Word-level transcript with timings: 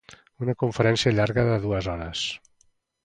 Una 0.45 0.55
conferència 0.61 1.13
llarga 1.17 1.45
de 1.51 1.59
dues 1.67 1.91
hores. 1.95 2.25